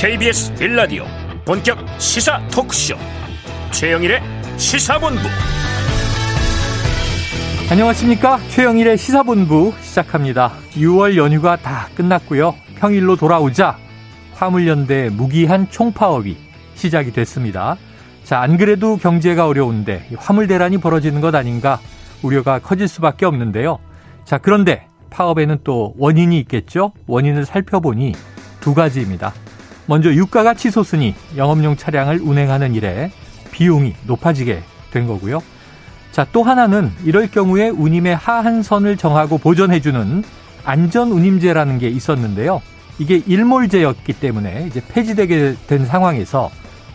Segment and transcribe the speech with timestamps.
[0.00, 1.04] KBS 빌라디오
[1.44, 2.94] 본격 시사 토크쇼.
[3.70, 4.22] 최영일의
[4.56, 5.20] 시사본부.
[7.70, 8.38] 안녕하십니까?
[8.48, 10.52] 최영일의 시사본부 시작합니다.
[10.72, 12.54] 6월 연휴가 다 끝났고요.
[12.76, 13.76] 평일로 돌아오자
[14.32, 16.34] 화물연대 무기한 총파업이
[16.76, 17.76] 시작이 됐습니다.
[18.24, 21.78] 자 안 그래도 경제가 어려운데 화물 대란이 벌어지는 것 아닌가
[22.22, 23.78] 우려가 커질 수밖에 없는데요.
[24.24, 26.94] 자 그런데 파업에는 또 원인이 있겠죠?
[27.06, 28.14] 원인을 살펴보니
[28.60, 29.34] 두 가지입니다
[29.90, 33.10] 먼저 유가가 치솟으니 영업용 차량을 운행하는 일에
[33.50, 35.42] 비용이 높아지게 된 거고요.
[36.12, 40.22] 자, 또 하나는 이럴 경우에 운임의 하한선을 정하고 보전해주는
[40.64, 42.62] 안전운임제라는 게 있었는데요.
[43.00, 46.52] 이게 일몰제였기 때문에 이제 폐지되게 된 상황에서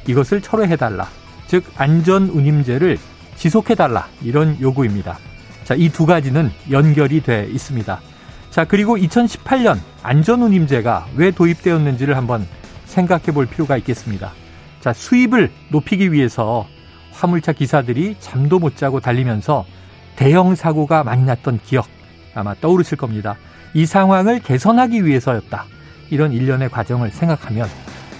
[0.07, 1.09] 이것을 철회해달라.
[1.47, 2.97] 즉, 안전운임제를
[3.35, 4.07] 지속해달라.
[4.23, 5.17] 이런 요구입니다.
[5.65, 7.99] 자, 이 두 가지는 연결이 돼 있습니다.
[8.51, 12.47] 자, 그리고 2018년 안전운임제가 왜 도입되었는지를 한번
[12.95, 14.31] 생각해 볼 필요가 있겠습니다.
[14.79, 16.65] 자, 수입을 높이기 위해서
[17.11, 19.65] 화물차 기사들이 잠도 못 자고 달리면서
[20.15, 21.87] 대형 사고가 많이 났던 기억
[22.33, 23.35] 아마 떠오르실 겁니다.
[23.73, 25.65] 이 상황을 개선하기 위해서였다.
[26.09, 27.67] 이런 일련의 과정을 생각하면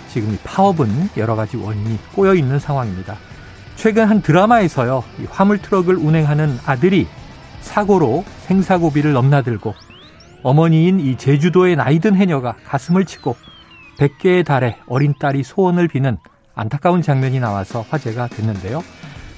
[0.10, 3.16] 지금 이 파업은 여러 가지 원인이 꼬여 있는 상황입니다.
[3.76, 7.08] 최근 한 드라마에서요, 이 화물 트럭을 운행하는 아들이
[7.62, 9.74] 사고로 생사고비를 넘나들고
[10.44, 13.36] 어머니인 이 제주도의 나이든 해녀가 가슴을 치고
[13.98, 16.18] 100개의 달에 어린 딸이 소원을 비는
[16.54, 18.84] 안타까운 장면이 나와서 화제가 됐는데요.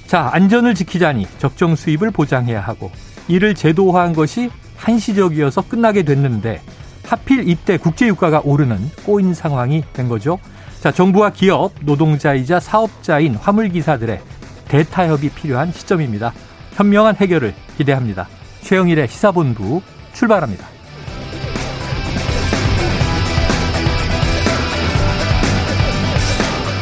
[0.06, 2.90] 자, 안전을 지키자니 적정 수입을 보장해야 하고
[3.28, 6.62] 이를 제도화한 것이 한시적이어서 끝나게 됐는데
[7.04, 10.38] 하필 이때 국제유가가 오르는 꼬인 상황이 된 거죠.
[10.80, 14.20] 자, 정부와 기업, 노동자이자 사업자인 화물기사들의
[14.68, 16.32] 대타협이 필요한 시점입니다.
[16.74, 18.28] 현명한 해결을 기대합니다.
[18.62, 20.77] 최영일의 시사본부 출발합니다.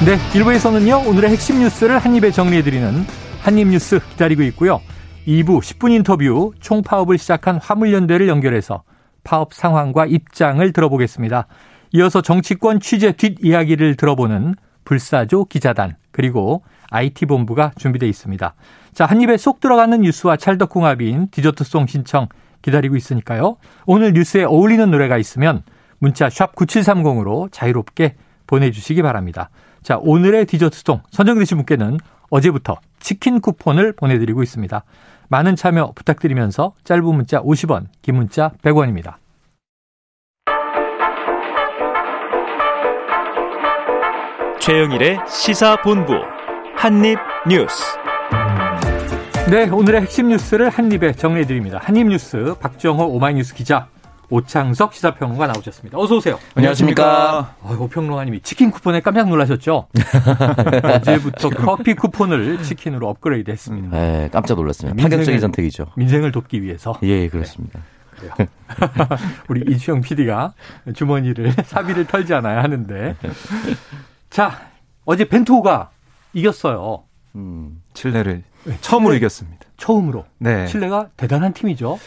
[0.05, 3.07] 네, 1부에서는요, 오늘의 핵심 뉴스를 한입에 정리해드리는
[3.41, 4.83] 한입뉴스 기다리고 있고요.
[5.27, 8.83] 2부 10분 인터뷰 총파업을 시작한 화물연대를 연결해서
[9.25, 11.47] 파업 상황과 입장을 들어보겠습니다.
[11.93, 18.55] 이어서 정치권 취재 뒷이야기를 들어보는 불사조 기자단 그리고 IT본부가 준비되어 있습니다.
[18.93, 22.29] 자, 한 입에 쏙 들어가는 뉴스와 찰떡궁합인 디저트송 신청
[22.61, 23.57] 기다리고 있으니까요.
[23.87, 25.63] 오늘 뉴스에 어울리는 노래가 있으면
[25.99, 29.49] 문자 샵 9730으로 자유롭게 보내주시기 바랍니다.
[29.87, 31.99] 자, 오늘의 디저트송 선정되신 분께는
[32.29, 34.83] 어제부터 치킨 쿠폰을 보내드리고 있습니다.
[35.29, 39.15] 많은 참여 부탁드리면서 짧은 문자 50원, 긴 문자 100원입니다.
[44.59, 46.15] 최영일의 시사본부
[46.75, 47.85] 한입뉴스
[49.49, 51.79] 네, 오늘의 핵심 뉴스를 한입에 정리해드립니다.
[51.81, 53.87] 한입뉴스 박정호 오마이뉴스 기자
[54.29, 55.99] 오창석 시사평론가 나오셨습니다.
[55.99, 56.39] 어서 오세요.
[56.55, 57.55] 안녕하십니까.
[57.61, 59.89] 어, 평론가님이 치킨 쿠폰에 깜짝 놀라셨죠?
[60.83, 63.97] 어제부터 커피 쿠폰을 치킨으로 업그레이드 했습니다.
[63.97, 65.01] 네, 깜짝 놀랐습니다.
[65.01, 65.87] 파격적인 선택이죠.
[65.97, 66.99] 민생을 돕기 위해서.
[67.03, 67.81] 예, 그렇습니다.
[68.21, 68.49] 네, 그래요.
[69.49, 70.55] 우리 이주영 PD가
[70.95, 73.17] 주머니를 사비를 털지 않아야 하는데.
[74.31, 74.61] 자,
[75.05, 75.91] 어제 벤투호가
[76.33, 77.05] 이겼어요.
[77.37, 79.67] 음, 칠레를 네, 처음으로 칠레, 이겼습니다.
[79.77, 80.25] 처음으로.
[80.39, 80.67] 네.
[80.67, 81.99] 칠레가 대단한 팀이죠.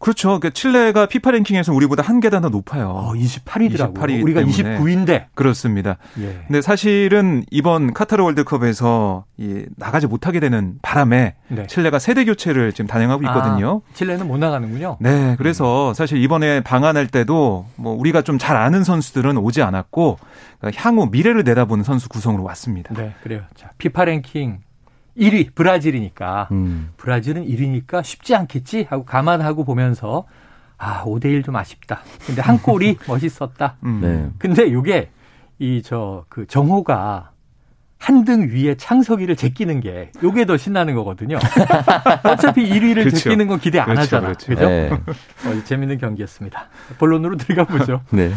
[0.00, 0.28] 그렇죠.
[0.40, 2.88] 그러니까 칠레가 피파 랭킹에서 우리보다 한 계단 더 높아요.
[2.88, 3.94] 어, 28위더라고요.
[3.94, 4.78] 28위 우리가 때문에.
[4.78, 5.26] 29위인데.
[5.34, 5.98] 그렇습니다.
[6.18, 6.42] 예.
[6.48, 11.66] 근데 사실은 이번 카타르 월드컵에서 이 나가지 못하게 되는 바람에 네.
[11.66, 13.82] 칠레가 세대 교체를 지금 단행하고 있거든요.
[13.88, 14.96] 아, 칠레는 못 나가는군요.
[15.00, 15.36] 네.
[15.38, 15.94] 그래서 음.
[15.94, 20.18] 사실 이번에 방한할 때도 뭐 우리가 좀 잘 아는 선수들은 오지 않았고
[20.60, 22.94] 그러니까 향후 미래를 내다보는 선수 구성으로 왔습니다.
[22.94, 23.42] 네, 그래요.
[23.54, 24.60] 자, 피파 랭킹
[25.20, 26.90] 1위 브라질이니까 음.
[26.96, 30.24] 브라질은 1위니까 쉽지 않겠지 하고 감안하고 보면서
[30.78, 32.00] 아 5대 1 좀 아쉽다.
[32.26, 33.76] 근데 한 골이 멋있었다.
[33.84, 34.00] 음.
[34.02, 34.30] 네.
[34.38, 35.10] 근데 요게
[35.60, 37.32] 이 저 그 정호가
[37.98, 41.36] 한 등 위에 창석이를 제끼는 게 요게 더 신나는 거거든요.
[42.24, 43.16] 어차피 1위를 그렇죠.
[43.18, 44.26] 제끼는 건 기대 안 그렇죠, 하잖아.
[44.28, 44.46] 그렇죠.
[44.46, 44.68] 그죠?
[44.68, 44.90] 네.
[44.90, 46.68] 어, 재밌는 경기였습니다.
[46.98, 48.00] 본론으로 들어가 보죠.
[48.10, 48.30] 네.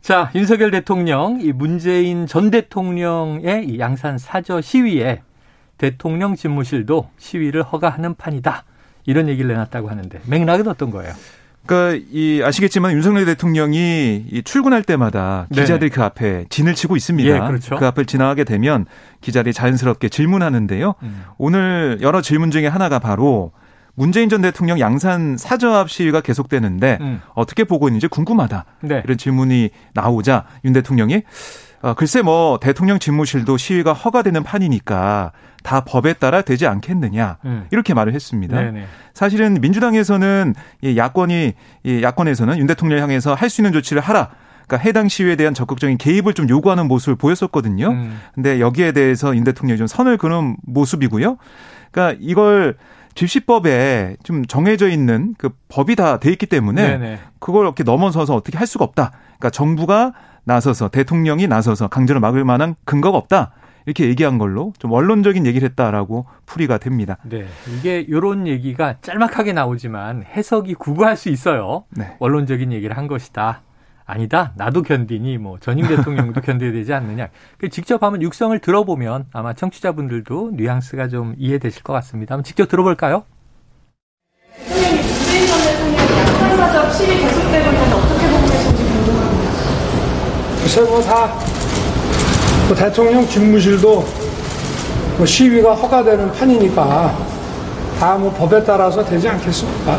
[0.00, 5.20] 자, 윤석열 대통령, 이 문재인 전 대통령의 이 양산 사저 시위에
[5.80, 8.64] 대통령 집무실도 시위를 허가하는 판이다.
[9.06, 11.14] 이런 얘기를 내놨다고 하는데 맥락은 어떤 거예요?
[11.64, 15.88] 그러니까 이 아시겠지만 윤석열 대통령이 이 출근할 때마다 네.
[15.88, 17.34] 그 앞에 진을 치고 있습니다.
[17.34, 17.76] 예, 그렇죠.
[17.76, 18.84] 그 앞을 지나가게 되면
[19.22, 20.94] 기자들이 자연스럽게 질문하는데요.
[21.02, 21.24] 음.
[21.38, 23.52] 오늘 여러 질문 중에 하나가 바로
[23.94, 27.22] 문재인 전 대통령 양산 사저 앞 시위가 계속되는데 음.
[27.34, 28.66] 어떻게 보고 있는지 궁금하다.
[28.82, 29.00] 네.
[29.02, 31.22] 이런 질문이 나오자 윤 대통령이
[31.82, 35.32] 어, 글쎄 뭐 대통령 집무실도 시위가 허가되는 판이니까
[35.62, 37.66] 다 법에 따라 되지 않겠느냐 음.
[37.70, 38.60] 이렇게 말을 했습니다.
[38.60, 38.84] 네네.
[39.14, 41.52] 사실은 민주당에서는 이 야권이
[41.84, 44.30] 이 야권에서는 윤 대통령 향해서 할 수 있는 조치를 하라.
[44.66, 47.88] 그러니까 해당 시위에 대한 적극적인 개입을 좀 요구하는 모습을 보였었거든요.
[47.90, 48.20] 음.
[48.34, 51.36] 근데 여기에 대해서 윤 대통령이 좀 선을 그는 모습이고요.
[51.90, 52.76] 그러니까 이걸
[53.14, 57.18] 집시법에 좀 정해져 있는 그 법이 다 돼 있기 때문에 네네.
[57.40, 59.10] 그걸 이렇게 넘어서서 어떻게 할 수가 없다.
[59.38, 60.12] 그러니까 정부가
[60.44, 63.52] 나서서 대통령이 나서서 강제로 막을 만한 근거가 없다.
[63.86, 67.16] 이렇게 얘기한 걸로 좀 원론적인 얘기를 했다라고 풀이가 됩니다.
[67.24, 67.46] 네.
[67.76, 71.84] 이게 이런 얘기가 짤막하게 나오지만 해석이 구구할 수 있어요.
[71.90, 72.16] 네.
[72.18, 73.62] 원론적인 얘기를 한 것이다.
[74.04, 74.52] 아니다.
[74.56, 77.28] 나도 견디니 뭐 전임 대통령도 견뎌야 되지 않느냐.
[77.58, 82.34] 그 직접 한번 육성을 들어보면 아마 청취자분들도 뉘앙스가 좀 이해되실 것 같습니다.
[82.34, 83.24] 한번 직접 들어볼까요?
[84.66, 89.50] 대통령이 문재인 전 대통령이 양산사적 시위 계속되고 있는데 어떻게 보고 계신지 궁금합니다.
[90.62, 91.32] 글쎄 뭐다
[92.68, 94.04] 뭐 대통령 집무실도
[95.16, 97.14] 뭐 시위가 허가되는 판이니까
[97.98, 99.98] 다 뭐 법에 따라서 되지 않겠습니까?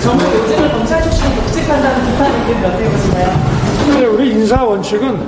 [0.00, 4.10] 정부 요즘을 검찰 출신이 독직한다는 비판 의견 어떻게 보시나요?
[4.14, 5.20] 우리 인사 원칙은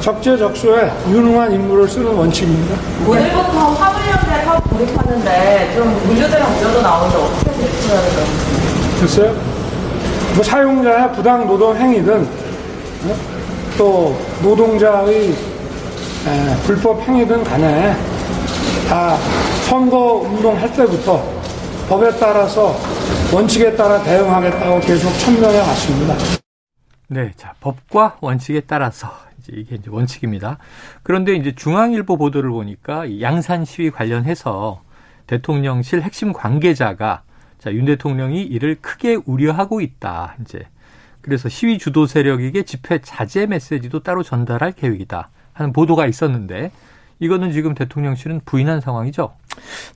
[0.00, 2.74] 적재적소에 유능한 인물을 쓰는 원칙입니다.
[3.06, 8.26] 오늘부터 화물연대 사업 돌입하는데 좀 물류대랑 우려도 나오는데 어떻게 대처해야 될까요?
[9.00, 9.34] 글쎄요.
[10.36, 12.22] 뭐 사용자의 부당 노동 행위든
[13.04, 13.16] 어?
[13.76, 17.94] 또 노동자의 에, 불법 행위든 간에
[18.88, 19.16] 다
[19.68, 21.22] 선거 운동할 때부터
[21.88, 22.76] 법에 따라서
[23.34, 26.14] 원칙에 따라 대응하겠다고 계속 천명해 왔습니다.
[27.08, 29.08] 네, 자 법과 원칙에 따라서
[29.38, 30.58] 이제 이게 이제 원칙입니다.
[31.02, 34.82] 그런데 이제 중앙일보 보도를 보니까 양산 시위 관련해서
[35.26, 37.22] 대통령실 핵심 관계자가
[37.60, 40.34] 자, 윤 대통령이 이를 크게 우려하고 있다.
[40.40, 40.66] 이제
[41.20, 45.30] 그래서 시위 주도 세력에게 집회 자제 메시지도 따로 전달할 계획이다.
[45.52, 46.70] 하는 보도가 있었는데
[47.18, 49.32] 이거는 지금 대통령실은 부인한 상황이죠.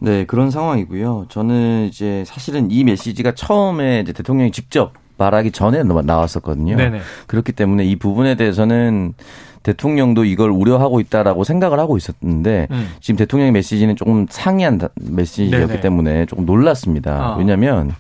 [0.00, 1.26] 네, 그런 상황이고요.
[1.30, 6.76] 저는 이제 사실은 이 메시지가 처음에 이제 대통령이 직접 말하기 전에 나왔었거든요.
[6.76, 7.00] 네네.
[7.26, 9.14] 그렇기 때문에 이 부분에 대해서는
[9.62, 12.88] 대통령도 이걸 우려하고 있다라고 생각을 하고 있었는데 음.
[13.00, 15.80] 지금 대통령의 메시지는 조금 상이한 메시지였기 네네.
[15.80, 17.32] 때문에 조금 놀랐습니다.
[17.32, 17.38] 어.
[17.38, 17.94] 왜냐하면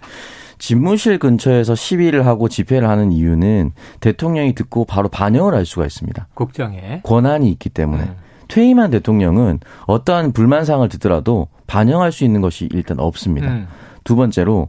[0.64, 6.28] 집무실 근처에서 시위를 하고 집회를 하는 이유는 대통령이 듣고 바로 반영을 할 수가 있습니다.
[6.32, 8.04] 국정에 권한이 있기 때문에.
[8.04, 8.16] 음.
[8.48, 13.48] 퇴임한 대통령은 어떠한 불만사항을 듣더라도 반영할 수 있는 것이 일단 없습니다.
[13.48, 13.66] 음.
[14.04, 14.68] 두 번째로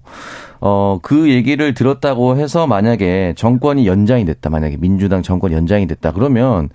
[0.60, 6.70] 어 그 얘기를 들었다고 해서 만약에 정권이 연장이 됐다 만약에 민주당 정권 연장이 됐다 그러면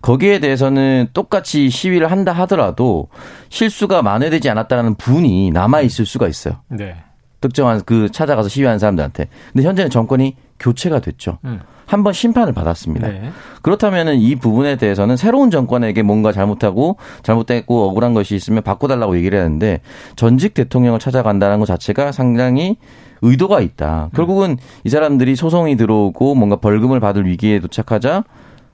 [0.00, 3.08] 거기에 대해서는 똑같이 시위를 한다 하더라도
[3.50, 6.54] 실수가 만회되지 않았다는 분이 남아 있을 수가 있어요.
[6.68, 6.94] 네.
[7.42, 9.28] 특정한 그 찾아가서 시위하는 사람들한테.
[9.52, 11.38] 근데 현재는 정권이 교체가 됐죠.
[11.44, 11.60] 음.
[11.84, 13.08] 한번 심판을 받았습니다.
[13.08, 13.30] 네.
[13.60, 19.80] 그렇다면 이 부분에 대해서는 새로운 정권에게 뭔가 잘못하고 잘못됐고 억울한 것이 있으면 바꿔달라고 얘기를 하는데
[20.16, 22.78] 전직 대통령을 찾아간다는 것 자체가 상당히
[23.20, 24.08] 의도가 있다.
[24.14, 28.24] 결국은 이 사람들이 소송이 들어오고 뭔가 벌금을 받을 위기에 도착하자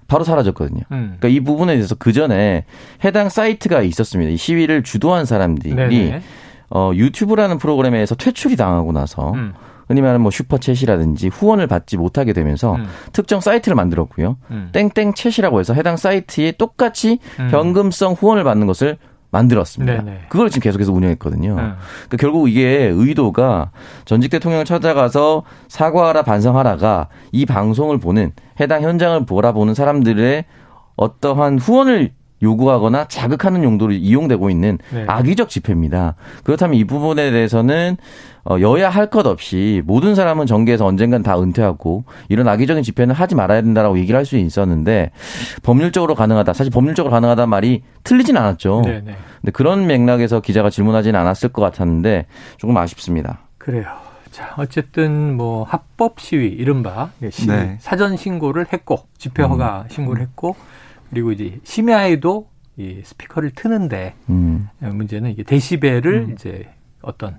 [0.06, 0.82] 바로 사라졌거든요.
[0.92, 1.16] 음.
[1.18, 2.64] 그러니까 이 부분에 대해서 그 전에
[3.04, 4.30] 해당 사이트가 있었습니다.
[4.30, 6.22] 이 시위를 주도한 사람들이 네네.
[6.70, 9.54] 어 유튜브라는 프로그램에서 퇴출이 당하고 나서 음.
[9.88, 12.86] 흔히 말하는 뭐 슈퍼챗이라든지 후원을 받지 못하게 되면서 음.
[13.12, 14.36] 특정 사이트를 만들었고요.
[14.50, 14.68] 음.
[14.72, 17.48] 땡땡챗이라고 해서 해당 사이트에 똑같이 음.
[17.50, 18.98] 현금성 후원을 받는 것을
[19.30, 20.02] 만들었습니다.
[20.02, 20.20] 네네.
[20.28, 21.50] 그걸 지금 계속해서 운영했거든요.
[21.52, 21.56] 음.
[21.56, 23.70] 그러니까 결국 이게 의도가
[24.04, 30.44] 전직 대통령을 찾아가서 사과하라 반성하라가 이 방송을 보는 해당 현장을 보라보는 사람들의
[30.96, 35.04] 어떠한 후원을 요구하거나 자극하는 용도로 이용되고 있는 네.
[35.06, 36.14] 악의적 집회입니다.
[36.44, 37.96] 그렇다면 이 부분에 대해서는
[38.44, 43.34] 어, 여야 할 것 없이 모든 사람은 정계에서 언젠간 다 은퇴하고 이런 악의적인 집회는 하지
[43.34, 45.10] 말아야 된다라고 얘기를 할 수 있었는데
[45.62, 46.52] 법률적으로 가능하다.
[46.52, 48.82] 사실 법률적으로 가능하다는 말이 틀리진 않았죠.
[48.84, 49.00] 네네.
[49.00, 49.16] 네.
[49.40, 52.26] 근데 그런 맥락에서 기자가 질문하지는 않았을 것 같았는데
[52.58, 53.40] 조금 아쉽습니다.
[53.58, 53.84] 그래요.
[54.30, 57.76] 자, 어쨌든 뭐 합법 시위 이른바 시위, 네.
[57.80, 59.88] 사전 신고를 했고 집회 허가 음.
[59.90, 60.54] 신고를 했고
[61.10, 64.68] 그리고 이제 심야에도 이 스피커를 트는데 음.
[64.80, 66.32] 문제는 이게 데시벨을 음.
[66.32, 66.68] 이제
[67.02, 67.38] 어떤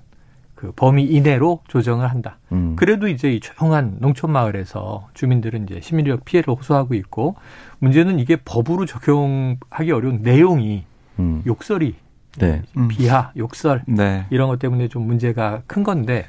[0.54, 2.36] 그 범위 이내로 조정을 한다.
[2.52, 2.76] 음.
[2.76, 7.36] 그래도 이제 이 조용한 농촌 마을에서 주민들은 이제 시민력 피해를 호소하고 있고
[7.78, 10.84] 문제는 이게 법으로 적용하기 어려운 내용이
[11.18, 11.42] 음.
[11.46, 11.94] 욕설이
[12.40, 12.62] 네.
[12.88, 14.26] 비하, 욕설 네.
[14.30, 16.26] 이런 것 때문에 좀 문제가 큰 건데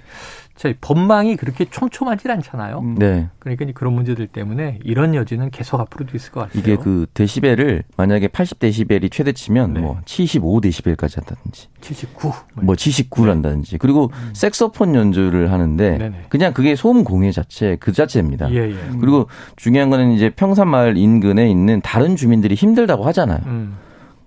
[0.62, 2.80] 저희 법망이 그렇게 촘촘하지 않잖아요.
[2.82, 2.96] 음.
[2.96, 3.30] 네.
[3.40, 6.60] 그러니까 그런 문제들 때문에 이런 여지는 계속 앞으로도 있을 것 같아요.
[6.60, 9.80] 이게 그 데시벨을 만약에 80데시벨이 최대치면 네.
[9.80, 12.32] 뭐 75데시벨까지 한다든지 79.
[12.62, 13.30] 뭐 79를 네.
[13.30, 14.34] 한다든지 그리고 음.
[14.34, 16.26] 색소폰 연주를 하는데 네네.
[16.30, 18.52] 그냥 그게 소음 공해 자체 그 자체입니다.
[18.52, 18.76] 예, 예.
[19.00, 23.40] 그리고 중요한 거는 이제 평산마을 인근에 있는 다른 주민들이 힘들다고 하잖아요.
[23.48, 23.78] 음.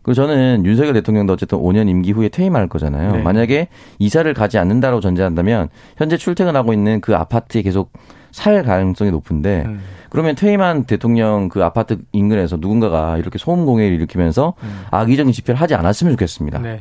[0.05, 3.13] 그 저는 윤석열 대통령도 어쨌든 5년 임기 후에 퇴임할 거잖아요.
[3.13, 3.23] 네.
[3.23, 3.69] 만약에
[3.99, 7.91] 이사를 가지 않는다고 전제한다면 현재 출퇴근하고 있는 그 아파트에 계속
[8.31, 9.81] 살 가능성이 높은데 음.
[10.11, 14.83] 그러면 퇴임한 대통령 그 아파트 인근에서 누군가가 이렇게 소음 공해를 일으키면서 음.
[14.91, 16.59] 악의적인 집회를 하지 않았으면 좋겠습니다.
[16.59, 16.81] 네.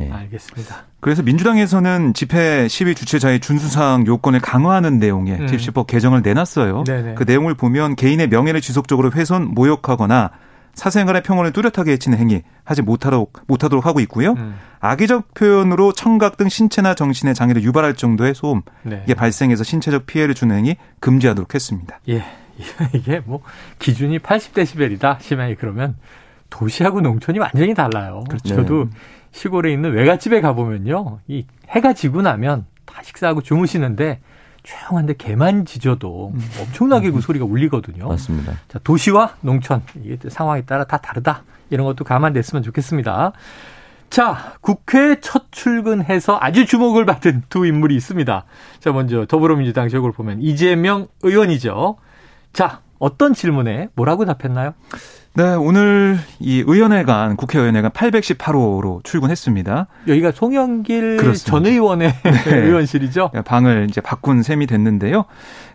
[0.00, 0.10] 네.
[0.10, 0.86] 알겠습니다.
[0.98, 5.46] 그래서 민주당에서는 집회 시위 주최자의 준수사항 요건을 강화하는 내용의 음.
[5.46, 6.82] 집시법 개정을 내놨어요.
[6.82, 7.14] 네네.
[7.14, 10.32] 그 내용을 보면 개인의 명예를 지속적으로 훼손, 모욕하거나
[10.74, 14.32] 사생활의 평온을 뚜렷하게 해치는 행위 하지 못하도록, 못하도록 하고 있고요.
[14.32, 14.56] 음.
[14.80, 19.02] 악의적 표현으로 청각 등 신체나 정신의 장애를 유발할 정도의 소음 네.
[19.04, 22.00] 이게 발생해서 신체적 피해를 주는 행위 금지하도록 했습니다.
[22.08, 22.24] 예.
[22.94, 23.40] 이게 뭐
[23.78, 25.20] 기준이 80데시벨이다.
[25.20, 25.96] 심하게 그러면
[26.50, 28.24] 도시하고 농촌이 완전히 달라요.
[28.28, 28.54] 그렇죠.
[28.54, 28.90] 저도 네.
[29.32, 31.18] 시골에 있는 외갓집에 가보면요.
[31.26, 34.20] 이 해가 지고 나면 다 식사하고 주무시는데
[34.64, 36.40] 조용한데 개만 짖어도 음.
[36.60, 38.08] 엄청나게 그 소리가 울리거든요.
[38.08, 38.54] 맞습니다.
[38.66, 41.44] 자, 도시와 농촌 이게 상황에 따라 다 다르다.
[41.70, 43.32] 이런 것도 감안됐으면 좋겠습니다.
[44.10, 48.44] 자, 국회 첫 출근해서 아주 주목을 받은 두 인물이 있습니다.
[48.80, 51.96] 자, 먼저 더불어민주당 지역을 보면 이재명 의원이죠.
[52.52, 54.74] 자, 어떤 질문에 뭐라고 답했나요?
[55.36, 59.88] 네, 오늘 이 의원회관, 국회의원회관 818호로 출근했습니다.
[60.06, 61.50] 여기가 송영길 그렇습니다.
[61.50, 62.56] 전 의원의 네.
[62.56, 63.30] 의원실이죠?
[63.34, 65.24] 네, 방을 이제 바꾼 셈이 됐는데요.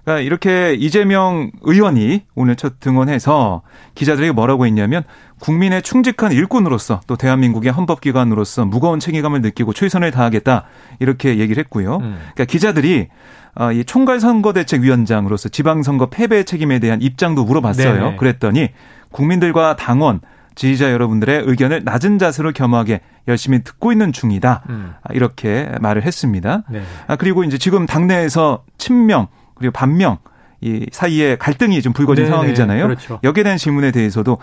[0.06, 3.62] 그러니까 이렇게 이재명 의원이 오늘 첫 등원해서
[3.96, 5.04] 기자들에게 뭐라고 했냐면
[5.42, 10.64] 국민의 충직한 일꾼으로서 또 대한민국의 헌법기관으로서 무거운 책임감을 느끼고 최선을 다하겠다
[11.00, 11.98] 이렇게 얘기를 했고요.
[11.98, 12.18] 음.
[12.34, 13.10] 그러니까 기자들이
[13.56, 17.94] 어, 이 총괄선거대책위원장으로서 지방선거 패배 책임에 대한 입장도 물어봤어요.
[17.94, 18.16] 네네.
[18.16, 18.70] 그랬더니
[19.12, 20.22] 국민들과 당원,
[20.56, 24.64] 지지자 여러분들의 의견을 낮은 자세로 겸하게 열심히 듣고 있는 중이다.
[24.70, 24.94] 음.
[25.12, 26.64] 이렇게 말을 했습니다.
[26.70, 26.82] 네.
[27.08, 30.18] 아, 그리고 이제 지금 당내에서 친명 그리고 반명
[30.62, 32.36] 이 사이에 갈등이 좀 불거진 네네.
[32.36, 32.84] 상황이잖아요.
[32.84, 33.20] 그렇죠.
[33.24, 34.40] 여기에 대한 질문에 대해서도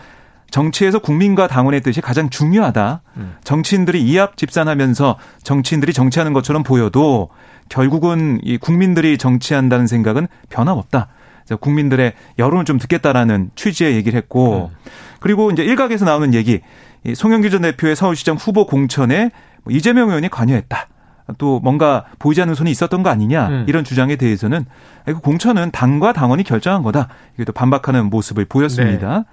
[0.50, 3.02] 정치에서 국민과 당원의 뜻이 가장 중요하다.
[3.16, 3.34] 음.
[3.44, 7.28] 정치인들이 이합 집산하면서 정치인들이 정치하는 것처럼 보여도
[7.68, 11.08] 결국은 이 국민들이 정치한다는 생각은 변함없다.
[11.54, 14.76] 국민들의 여론을 좀 듣겠다라는 취지의 얘기를 했고 음.
[15.20, 16.60] 그리고 이제 일각에서 나오는 얘기
[17.14, 19.30] 송영길 전 대표의 서울시장 후보 공천에
[19.62, 20.88] 뭐 이재명 의원이 관여했다.
[21.38, 23.64] 또 뭔가 보이지 않는 손이 있었던 거 아니냐 음.
[23.68, 24.64] 이런 주장에 대해서는
[25.22, 27.08] 공천은 당과 당원이 결정한 거다.
[27.34, 29.18] 이게 또 반박하는 모습을 보였습니다.
[29.18, 29.24] 네.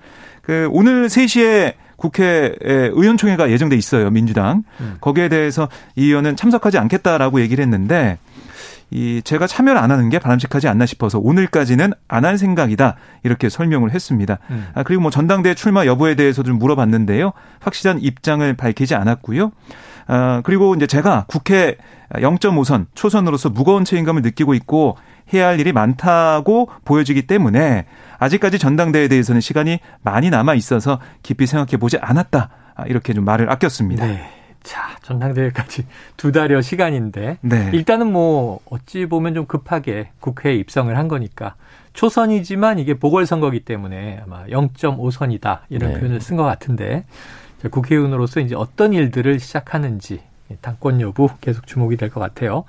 [0.42, 4.98] 그 오늘 3시에 국회 의원총회가 예정돼 있어요 민주당 음.
[5.00, 8.18] 거기에 대해서 이 의원은 참석하지 않겠다라고 얘기를 했는데
[8.94, 13.92] 이 제가 참여를 안 하는 게 바람직하지 않나 싶어서 오늘까지는 안 할 생각이다 이렇게 설명을
[13.92, 14.38] 했습니다.
[14.52, 14.68] 음.
[14.76, 17.34] 아, 그리고 뭐 전당대 출마 여부에 대해서도 좀 물어봤는데요.
[17.60, 19.52] 확실한 입장을 밝히지 않았고요.
[20.08, 21.76] 아, 그리고 이제 제가 국회
[22.14, 24.96] 0.5선 초선으로서 무거운 책임감을 느끼고 있고
[25.34, 27.86] 해야 할 일이 많다고 보여지기 때문에
[28.20, 32.50] 아직까지 전당대회에 대해서는 시간이 많이 남아 있어서 깊이 생각해 보지 않았다.
[32.76, 34.06] 아, 이렇게 좀 말을 아꼈습니다.
[34.06, 34.43] 네.
[34.64, 35.86] 자, 전당대회까지
[36.18, 37.70] 두 달여 시간인데 네.
[37.74, 41.56] 일단은 뭐 어찌 보면 좀 급하게 국회에 입성을 한 거니까
[41.94, 46.00] 초선이지만 이게 보궐선거기 때문에 아마 0.5선이다 이런 네.
[46.00, 47.06] 표현을 쓴 것 같은데
[47.70, 50.22] 국회의원으로서 이제 어떤 일들을 시작하는지
[50.62, 52.64] 당권 여부 계속 주목이 될 것 같아요.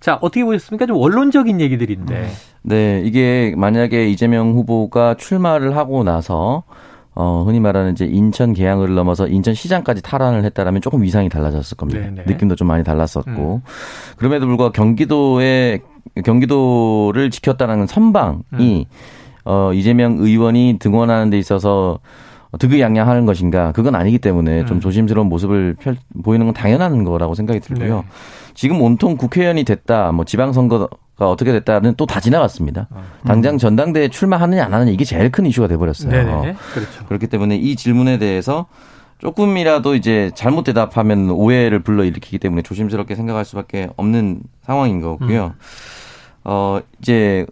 [0.00, 0.86] 자, 어떻게 보셨습니까?
[0.86, 2.30] 좀 원론적인 얘기들인데.
[2.62, 6.62] 네, 이게 만약에 이재명 후보가 출마를 하고 나서
[7.20, 12.00] 어, 흔히 말하는 이제 인천 계양을 넘어서 인천 시장까지 탈환을 했다라면 조금 위상이 달라졌을 겁니다.
[12.00, 12.22] 네네.
[12.28, 13.54] 느낌도 좀 많이 달랐었고.
[13.56, 13.60] 음.
[14.16, 15.80] 그럼에도 불구하고 경기도의
[16.24, 18.84] 경기도를 지켰다는 선방이 음.
[19.44, 21.98] 어, 이재명 의원이 등원하는 데 있어서
[22.56, 24.66] 득의양양하는 것인가 그건 아니기 때문에 음.
[24.66, 27.96] 좀 조심스러운 모습을 펼, 보이는 건 당연한 거라고 생각이 들고요.
[27.96, 28.02] 네.
[28.58, 30.88] 지금 온통 국회의원이 됐다, 뭐 지방선거가
[31.30, 32.88] 어떻게 됐다는 또 다 지나갔습니다.
[32.90, 33.04] 어.
[33.24, 36.10] 당장 전당대회 출마하느냐 안 하느냐 이게 제일 큰 이슈가 돼버렸어요.
[36.10, 36.56] 네네.
[36.74, 37.06] 그렇죠.
[37.06, 38.66] 그렇기 때문에 이 질문에 대해서
[39.18, 45.44] 조금이라도 이제 잘못 대답하면 오해를 불러일으키기 때문에 조심스럽게 생각할 수밖에 없는 상황인 거고요.
[45.44, 45.52] 음.
[46.42, 47.46] 어, 이제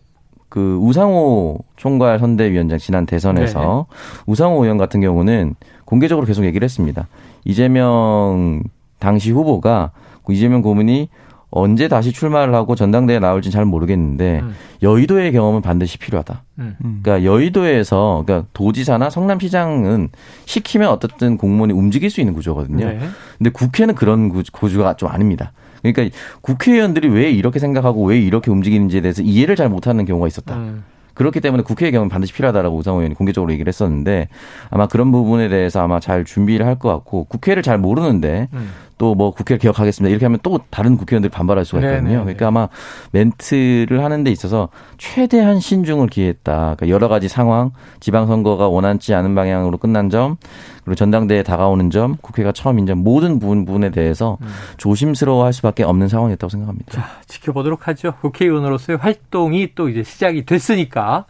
[0.49, 3.97] 그 우상호 총괄 선대위원장 지난 대선에서 네
[4.27, 7.07] 우상호 의원 같은 경우는 공개적으로 계속 얘기를 했습니다.
[7.45, 8.65] 이재명
[8.99, 11.09] 당시 후보가 그 이재명 고문이
[11.50, 14.54] 언제 다시 출마를 하고 전당대회에 나올지는 잘 모르겠는데 음.
[14.83, 16.42] 여의도의 경험은 반드시 필요하다.
[16.59, 16.76] 음.
[17.02, 20.09] 그러니까 여의도에서 그러니까 도지사나 성남시장은
[20.45, 22.85] 시키면 어떻든 공무원이 움직일 수 있는 구조거든요.
[22.87, 22.99] 네.
[23.38, 25.52] 근데 국회는 그런 구조가 좀 아닙니다.
[25.83, 30.56] 그러니까 국회의원들이 왜 이렇게 생각하고 왜 이렇게 움직이는지에 대해서 이해를 잘 못하는 경우가 있었다.
[30.56, 30.85] 음.
[31.14, 34.28] 그렇기 때문에 국회의 경우는 반드시 필요하다라고 우상호 의원이 공개적으로 얘기를 했었는데
[34.68, 38.68] 아마 그런 부분에 대해서 아마 잘 준비를 할 것 같고 국회를 잘 모르는데 음.
[38.99, 40.11] 또 뭐 국회를 개혁하겠습니다.
[40.11, 42.03] 이렇게 하면 또 다른 국회의원들이 반발할 수가 있거든요.
[42.03, 42.17] 네네.
[42.17, 42.69] 네, 그러니까 아마
[43.12, 46.53] 멘트를 하는 데 있어서 최대한 신중을 기했다.
[46.76, 50.37] 그러니까 여러 가지 상황, 지방선거가 원하지 않은 방향으로 끝난 점,
[50.85, 54.47] 그리고 전당대회 다가오는 점, 국회가 처음인 점 모든 부분에 대해서 음.
[54.76, 56.93] 조심스러워할 수밖에 없는 상황이었다고 생각합니다.
[56.93, 58.15] 자, 지켜보도록 하죠.
[58.21, 61.25] 국회의원으로서의 활동이 또 이제 시작이 됐으니까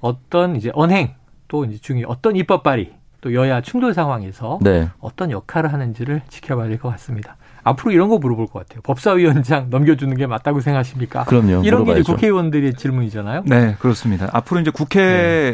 [0.00, 1.14] 어떤 이제 언행
[1.48, 2.92] 또 이제 중에 어떤 입법 발의
[3.22, 4.90] 또 여야 충돌 상황에서 네.
[5.00, 7.36] 어떤 역할을 하는지를 지켜봐야 될 것 같습니다.
[7.64, 8.80] 앞으로 이런 거 물어볼 것 같아요.
[8.82, 11.22] 법사위원장 넘겨주는 게 맞다고 생각하십니까?
[11.24, 11.62] 그럼요.
[11.64, 13.44] 이런 게 이제 국회의원들의 질문이잖아요.
[13.46, 14.28] 네, 그렇습니다.
[14.32, 15.00] 앞으로 이제 국회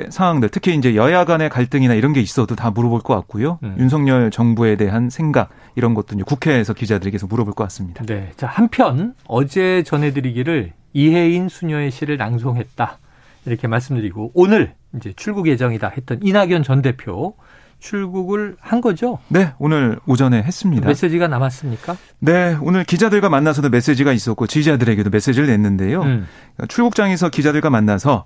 [0.05, 0.07] 네.
[0.11, 3.59] 상황들, 특히 이제 여야 간의 갈등이나 이런 게 있어도 다 물어볼 것 같고요.
[3.63, 3.77] 음.
[3.79, 8.03] 윤석열 정부에 대한 생각 이런 것도 이제 국회에서 기자들에게서 물어볼 것 같습니다.
[8.07, 8.33] 네.
[8.39, 12.99] 자, 한편 어제 전해드리기를 이혜인 수녀의 시를 낭송했다.
[13.45, 17.35] 이렇게 말씀드리고 오늘 이제 출국 예정이다 했던 이낙연 전 대표
[17.80, 19.18] 출국을 한 거죠?
[19.28, 20.87] 네, 오늘 오전에 했습니다.
[20.87, 21.97] 메시지가 남았습니까?
[22.20, 26.02] 네, 오늘 기자들과 만나서도 메시지가 있었고 지지자들에게도 메시지를 냈는데요.
[26.02, 26.26] 음.
[26.68, 28.25] 출국장에서 기자들과 만나서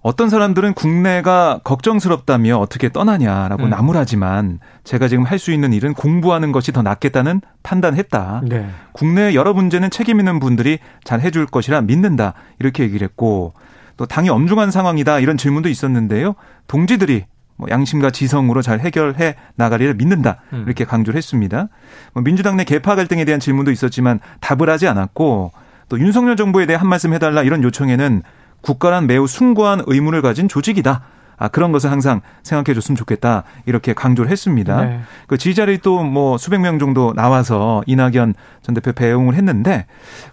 [0.00, 3.70] 어떤 사람들은 국내가 걱정스럽다며 어떻게 떠나냐라고 음.
[3.70, 8.42] 나무라지만 제가 지금 할 수 있는 일은 공부하는 것이 더 낫겠다는 판단했다.
[8.46, 8.68] 네.
[8.92, 12.34] 국내 여러 문제는 책임 있는 분들이 잘 해줄 것이라 믿는다.
[12.58, 13.54] 이렇게 얘기를 했고
[13.96, 16.34] 또 당이 엄중한 상황이다 이런 질문도 있었는데요.
[16.66, 17.24] 동지들이
[17.56, 20.64] 뭐 양심과 지성으로 잘 해결해 나가리를 믿는다 음.
[20.66, 21.68] 이렇게 강조를 했습니다.
[22.12, 25.52] 뭐 민주당 내 개파 갈등에 대한 질문도 있었지만 답을 하지 않았고
[25.88, 28.22] 또 윤석열 정부에 대해 한 말씀 해달라 이런 요청에는
[28.60, 31.02] 국가란 매우 숭고한 의무를 가진 조직이다.
[31.36, 33.42] 아, 그런 것을 항상 생각해 줬으면 좋겠다.
[33.66, 34.84] 이렇게 강조를 했습니다.
[34.84, 35.00] 네.
[35.26, 39.86] 그 지지자들이 또 뭐 수백 명 정도 나와서 이낙연 전 대표 배웅을 했는데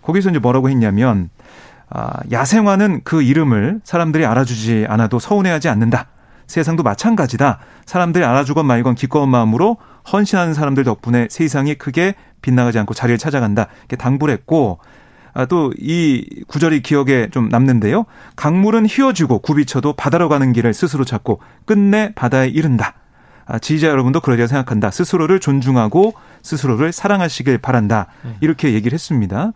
[0.03, 1.29] 거기서 이제 뭐라고 했냐면
[1.89, 6.07] 아, 야생화는 그 이름을 사람들이 알아주지 않아도 서운해하지 않는다.
[6.51, 7.59] 세상도 마찬가지다.
[7.85, 9.77] 사람들이 알아주건 말건 기꺼운 마음으로
[10.11, 13.67] 헌신하는 사람들 덕분에 세상이 크게 빗나가지 않고 자리를 찾아간다.
[13.79, 14.79] 이렇게 당부를 했고
[15.33, 18.05] 아, 또 이 구절이 기억에 좀 남는데요.
[18.35, 22.95] 강물은 휘어지고 굽이쳐도 바다로 가는 길을 스스로 찾고 끝내 바다에 이른다.
[23.45, 24.91] 아, 지지자 여러분도 그러리라 생각한다.
[24.91, 28.07] 스스로를 존중하고 스스로를 사랑하시길 바란다.
[28.25, 28.35] 음.
[28.41, 29.51] 이렇게 얘기를 했습니다.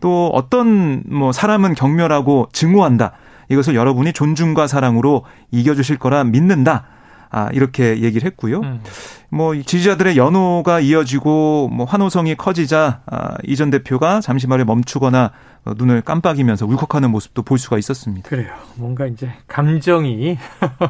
[0.00, 3.12] 또 어떤 뭐 사람은 경멸하고 증오한다.
[3.50, 6.84] 이것을 여러분이 존중과 사랑으로 이겨주실 거라 믿는다.
[7.32, 8.60] 아, 이렇게 얘기를 했고요.
[8.60, 8.80] 음.
[9.28, 15.30] 뭐, 지지자들의 연호가 이어지고, 뭐, 환호성이 커지자, 아, 이전 대표가 잠시 만에 멈추거나
[15.64, 18.28] 어, 눈을 깜빡이면서 울컥하는 모습도 볼 수가 있었습니다.
[18.28, 18.52] 그래요.
[18.76, 20.38] 뭔가 이제 감정이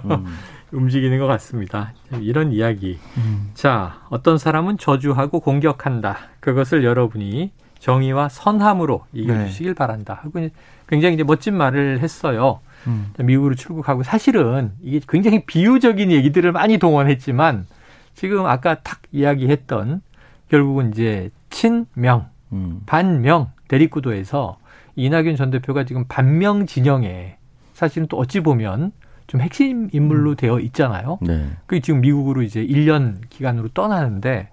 [0.05, 0.27] 음.
[0.73, 1.93] 움직이는 것 같습니다.
[2.21, 2.99] 이런 이야기.
[3.17, 3.51] 음.
[3.55, 6.17] 자, 어떤 사람은 저주하고 공격한다.
[6.39, 9.75] 그것을 여러분이 정의와 선함으로 이겨주시길 네.
[9.75, 10.21] 바란다.
[10.23, 10.49] 하고
[10.91, 12.61] 굉장히 이제 멋진 말을 했어요.
[12.89, 13.13] 음.
[13.17, 17.67] 미국으로 출국하고 사실은 이게 굉장히 비유적인 얘기들을 많이 동원했지만
[18.15, 20.03] 지금 아까 탁 이야기했던
[20.51, 22.81] 결국은 이제 친명, 음.
[22.87, 24.59] 반명 대립구도에서
[24.97, 27.37] 이낙연 전 대표가 지금 반명 진영에
[27.73, 28.91] 사실은 또 어찌 보면
[29.29, 30.37] 좀 핵심 인물로 음.
[30.37, 31.19] 되어 있잖아요.
[31.23, 31.51] 네.
[31.67, 34.49] 그 지금 미국으로 이제 1년 기간으로 떠나는데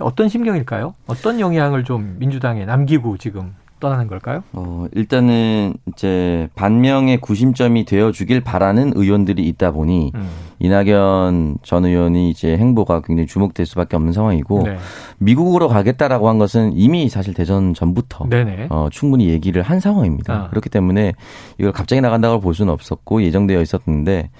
[0.00, 0.94] 어떤 심경일까요?
[1.06, 4.42] 어떤 영향을 좀 민주당에 남기고 지금 떠나는 걸까요?
[4.54, 10.30] 어, 일단은 이제 반명의 구심점이 되어 주길 바라는 의원들이 있다 보니 음.
[10.58, 14.78] 이낙연 전 의원이 이제 행보가 굉장히 주목될 수밖에 없는 상황이고 네.
[15.18, 18.26] 미국으로 가겠다라고 한 것은 이미 사실 대전 전부터
[18.70, 20.34] 어, 충분히 얘기를 한 상황입니다.
[20.34, 20.48] 아.
[20.48, 21.12] 그렇기 때문에
[21.58, 24.30] 이걸 갑자기 나간다고 볼 수는 없었고 예정되어 있었는데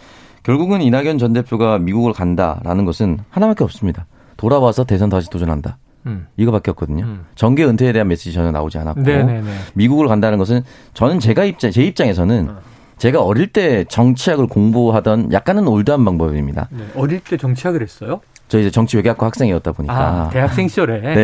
[0.42, 4.06] 결국은 이낙연 전 대표가 미국을 간다라는 것은 하나밖에 없습니다.
[4.38, 5.76] 돌아와서 대선 다시 도전한다.
[6.06, 6.26] 음.
[6.36, 7.04] 이거밖에 없거든요.
[7.04, 7.24] 음.
[7.34, 9.50] 정계 은퇴에 대한 메시지 전혀 나오지 않았고 네네네.
[9.74, 10.62] 미국을 간다는 것은
[10.94, 12.56] 저는 제가 입장 제 입장에서는 어.
[12.98, 16.68] 제가 어릴 때 정치학을 공부하던 약간은 올드한 방법입니다.
[16.70, 16.84] 네.
[16.94, 18.20] 어릴 때 정치학을 했어요?
[18.46, 19.94] 저 이제 정치 외교학과 학생이었다 보니까.
[19.96, 21.00] 아, 대학생 시절에.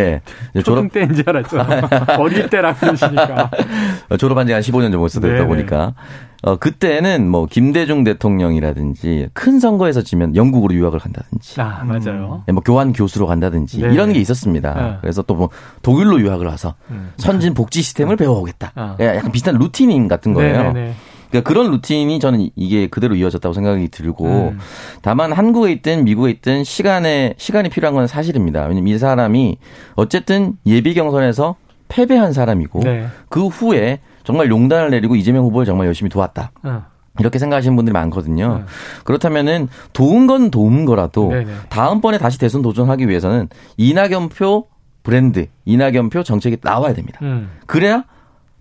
[0.54, 0.62] 네.
[0.64, 1.58] 졸업 때인 줄 알았죠.
[2.18, 3.50] 어릴 때라 그러시니까.
[4.18, 5.94] 졸업한 지 한 15년 정도 됐다 보니까.
[6.42, 11.60] 어, 그때는 뭐 김대중 대통령이라든지 큰 선거에서 지면 영국으로 유학을 간다든지.
[11.60, 12.44] 아, 맞아요.
[12.48, 13.92] 음, 뭐 교환 교수로 간다든지 네네.
[13.94, 14.74] 이런 게 있었습니다.
[14.74, 14.96] 네.
[15.00, 15.48] 그래서 또 뭐
[15.82, 17.12] 독일로 유학을 와서 음.
[17.16, 18.72] 선진 복지 시스템을 배워오겠다.
[18.74, 18.96] 아.
[19.00, 20.58] 약간 비슷한 루틴인 같은 거예요.
[20.72, 20.94] 네네네.
[21.30, 24.58] 그러니까 그런 루틴이 저는 이게 그대로 이어졌다고 생각이 들고 음.
[25.00, 28.66] 다만 한국에 있든 미국에 있든 시간에 시간이 필요한 건 사실입니다.
[28.66, 29.56] 왜냐면 이 사람이
[29.94, 31.56] 어쨌든 예비 경선에서
[31.88, 33.06] 패배한 사람이고 네.
[33.28, 36.52] 그 후에 정말 용단을 내리고 이재명 후보를 정말 열심히 도왔다.
[36.62, 36.84] 어.
[37.18, 38.58] 이렇게 생각하시는 분들이 많거든요.
[38.58, 38.64] 네.
[39.04, 41.52] 그렇다면은 도운 건 도운 거라도 네네.
[41.68, 44.68] 다음번에 다시 대선 도전하기 위해서는 이낙연 표
[45.02, 47.18] 브랜드, 이낙연 표 정책이 나와야 됩니다.
[47.22, 47.50] 음.
[47.66, 48.04] 그래야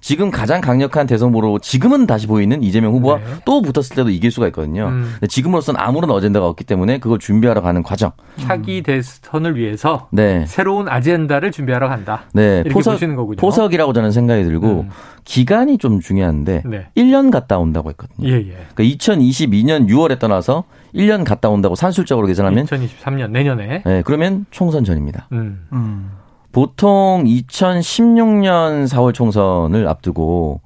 [0.01, 3.23] 지금 가장 강력한 대선 후보로 지금은 다시 보이는 이재명 후보가 네.
[3.45, 4.87] 또 붙었을 때도 이길 수가 있거든요.
[4.87, 5.15] 음.
[5.27, 8.11] 지금으로서는 아무런 어젠다가 없기 때문에 그걸 준비하러 가는 과정.
[8.37, 10.45] 차기 대선을 위해서 네.
[10.47, 12.23] 새로운 아젠다를 준비하러 간다.
[12.33, 13.37] 네, 포석, 보시는 거군요.
[13.37, 14.89] 포석이라고 저는 생각이 들고 음.
[15.25, 16.87] 기간이 좀 중요한데 네.
[16.95, 18.27] 1년 갔다 온다고 했거든요.
[18.27, 18.57] 예, 예.
[18.73, 20.63] 그러니까 2022년 6월에 떠나서
[20.95, 25.27] 1년 갔다 온다고 산술적으로 계산하면 2023년 내년에 네, 그러면 총선 전입니다.
[25.33, 26.09] 음.
[26.49, 26.51] 음.
[26.51, 30.61] 보통 2016년 4월 총선을 앞두고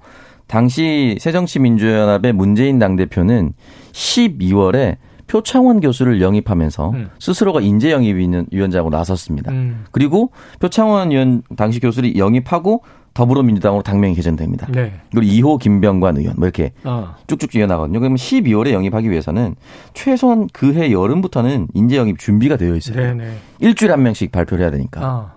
[0.47, 3.53] 당시 새정치민주연합의 문재인 당대표는
[3.91, 7.09] 12월에 표창원 교수를 영입하면서 음.
[7.19, 8.17] 스스로가 인재 영입
[8.51, 9.51] 위원장으로 나섰습니다.
[9.51, 9.85] 음.
[9.91, 14.67] 그리고 표창원 의원 당시 교수를 영입하고 더불어민주당으로 당명이 개정됩니다.
[14.71, 14.93] 네.
[15.11, 17.15] 그리고 2호 김병관 의원 뭐 이렇게 어.
[17.27, 17.99] 쭉쭉 이어나거든요.
[17.99, 19.55] 그러면 12월에 영입하기 위해서는
[19.93, 22.95] 최소한 그해 여름부터는 인재 영입 준비가 되어 있어요.
[22.95, 23.23] 네네.
[23.23, 23.37] 네.
[23.59, 25.07] 일주일에 한 명씩 발표를 해야 되니까.
[25.07, 25.31] 어.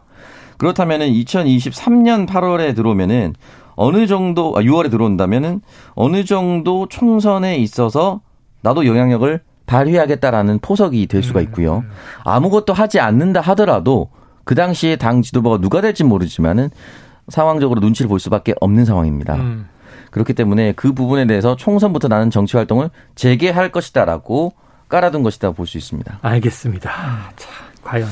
[0.58, 3.34] 그렇다면은 2023년 8월에 들어오면은
[3.74, 5.60] 어느 정도 6월에 아, 들어온다면은
[5.94, 8.20] 어느 정도 총선에 있어서
[8.62, 11.78] 나도 영향력을 발휘하겠다라는 포석이 될 수가 음, 있고요.
[11.78, 11.90] 음.
[12.24, 14.08] 아무것도 하지 않는다 하더라도
[14.44, 16.70] 그 당시에 당 지도부가 누가 될지 모르지만은
[17.28, 19.34] 상황적으로 눈치를 볼 수밖에 없는 상황입니다.
[19.34, 19.68] 음.
[20.10, 24.54] 그렇기 때문에 그 부분에 대해서 총선부터 나는 정치 활동을 재개할 것이다라고
[24.88, 26.20] 깔아둔 것이다 볼 수 있습니다.
[26.22, 26.90] 알겠습니다.
[27.36, 27.48] 자,
[27.82, 28.08] 과연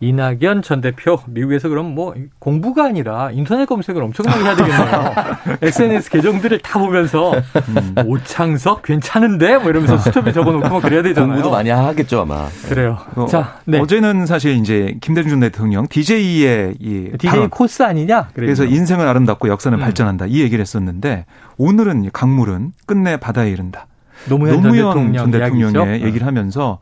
[0.00, 5.14] 이낙연 전 대표 미국에서 그럼 뭐 공부가 아니라 인터넷 검색을 엄청나게 해야 되겠네요.
[5.60, 7.94] SNS 계정들을 다 보면서 음.
[8.06, 11.32] 오창석 괜찮은데 뭐 이러면서 수첩에 적어놓고 뭐 그래야 되잖아요.
[11.32, 12.46] 공부도 많이 하겠죠 아마.
[12.68, 12.96] 그래요.
[13.16, 13.80] 어, 자, 네.
[13.80, 17.50] 어제는 사실 이제 김대중 전 대통령 DJ의 이 DJ 발언.
[17.50, 18.28] 코스 아니냐?
[18.34, 19.80] 그래서 인생은 아름답고 역사는 음.
[19.80, 23.87] 발전한다 이 얘기를 했었는데 오늘은 강물은 끝내 바다에 이른다.
[24.28, 26.80] 노무현, 노무현 전, 대통령 전 대통령의 얘기를 하면서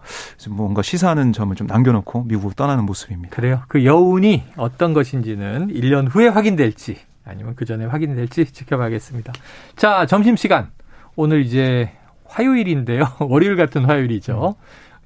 [0.48, 3.34] 뭔가 시사하는 점을 좀 남겨놓고 미국으로 떠나는 모습입니다.
[3.34, 3.62] 그래요.
[3.68, 9.32] 그 여운이 어떤 것인지는 1년 후에 확인될지 아니면 그 전에 확인될지 지켜봐야겠습니다.
[9.76, 10.68] 자, 점심시간.
[11.16, 11.90] 오늘 이제
[12.26, 13.04] 화요일인데요.
[13.20, 14.56] 월요일 같은 화요일이죠.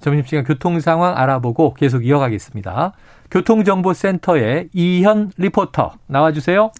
[0.01, 2.93] 점심시간 교통 상황 알아보고 계속 이어가겠습니다.
[3.31, 6.73] 교통정보센터의 이현 리포터 나와주세요.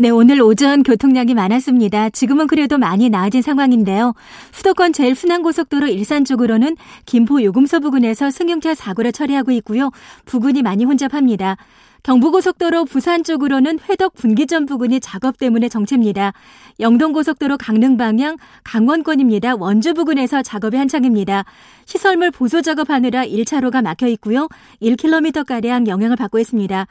[0.00, 2.10] 네, 오늘 오전 교통량이 많았습니다.
[2.10, 4.14] 지금은 그래도 많이 나아진 상황인데요.
[4.52, 9.90] 수도권 제일 순환 고속도로 일산 쪽으로는 김포 요금소 부근에서 승용차 사고를 처리하고 있고요.
[10.24, 11.56] 부근이 많이 혼잡합니다.
[12.04, 16.32] 경부고속도로 부산 쪽으로는 회덕 분기점 부근이 작업 때문에 정체입니다.
[16.78, 19.56] 영동고속도로 강릉 방향 강원권입니다.
[19.56, 21.44] 원주 부근에서 작업이 한창입니다.
[21.86, 24.48] 시설물 보수 작업하느라 1차로가 막혀 있고요.
[24.80, 26.86] 1km가량 영향을 받고 있습니다.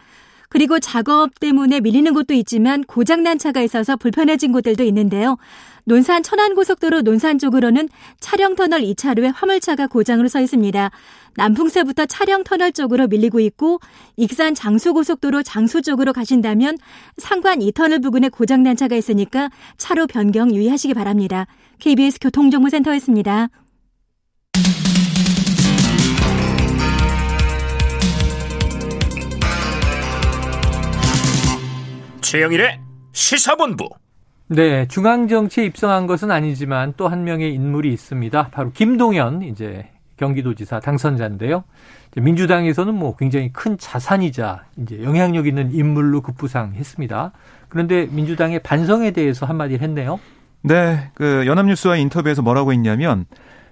[0.50, 5.38] 그리고 작업 때문에 밀리는 곳도 있지만 고장난 차가 있어서 불편해진 곳들도 있는데요.
[5.84, 7.88] 논산 천안고속도로 논산 쪽으로는
[8.20, 10.92] 차량터널 2차로에 화물차가 고장으로 서 있습니다.
[11.36, 13.80] 남풍세부터 차량터널 쪽으로 밀리고 있고
[14.18, 16.78] 익산 장수고속도로 장수 쪽으로 가신다면
[17.18, 21.46] 상관 2터널 부근에 고장난 차가 있으니까 차로 변경 유의하시기 바랍니다.
[21.80, 23.50] KBS 교통정보센터였습니다.
[32.30, 32.82] 최영일의
[33.14, 33.88] 시사본부.
[34.50, 38.50] 네, 중앙정치에 입성한 것은 아니지만 또 한 명의 인물이 있습니다.
[38.50, 39.88] 바로 김동연 이제
[40.18, 41.64] 경기도지사 당선자인데요.
[42.18, 47.32] 민주당에서는 뭐 굉장히 큰 자산이자 이제 영향력 있는 인물로 급부상했습니다.
[47.70, 50.20] 그런데 민주당의 반성에 대해서 한마디 했네요.
[50.64, 53.26] 네, 그 연합뉴스와 인터뷰에서 뭐라고 했냐면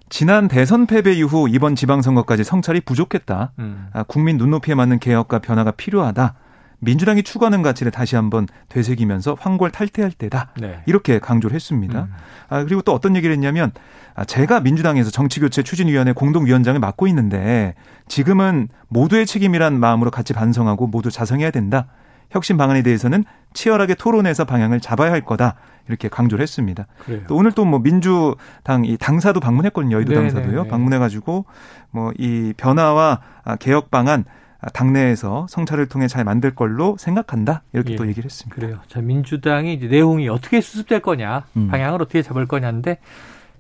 [0.08, 3.52] 지난 대선 패배 이후 이번 지방선거까지 성찰이 부족했다.
[3.60, 3.88] 음.
[3.92, 6.36] 아, 국민 눈높이에 맞는 개혁과 변화가 필요하다.
[6.80, 10.50] 민주당이 추구하는 가치를 다시 한번 되새기면서 황골 탈퇴할 때다.
[10.60, 10.82] 네.
[10.86, 12.04] 이렇게 강조를 했습니다.
[12.04, 12.14] 음.
[12.50, 13.72] 아, 그리고 또 어떤 얘기를 했냐면
[14.14, 17.76] 아, 제가 민주당에서 정치교체 추진위원회 공동위원장을 맡고 있는데
[18.08, 21.88] 지금은 모두의 책임이란 마음으로 같이 반성하고 모두 자성해야 된다.
[22.32, 25.56] 혁신 방안에 대해서는 치열하게 토론해서 방향을 잡아야 할 거다.
[25.88, 26.88] 이렇게 강조를 했습니다.
[27.06, 27.22] 그래요.
[27.28, 29.96] 또 오늘 또 뭐 민주당 이 당사도 방문했거든요.
[29.96, 30.30] 여의도 네네네.
[30.34, 30.58] 당사도요.
[30.58, 30.70] 네, 네.
[30.70, 31.46] 방문해 가지고
[31.92, 33.22] 뭐 이 변화와
[33.60, 34.26] 개혁 방안
[34.74, 37.96] 당내에서 성찰을 통해 잘 만들 걸로 생각한다 이렇게 예.
[37.96, 38.56] 또 얘기를 했습니다.
[38.56, 38.80] 그래요.
[38.88, 41.68] 자 민주당이 이제 내용이 어떻게 수습될 거냐, 음.
[41.70, 43.00] 방향을 어떻게 잡을 거냐인데